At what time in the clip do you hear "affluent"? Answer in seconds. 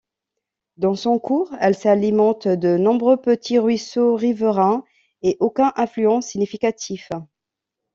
5.75-6.21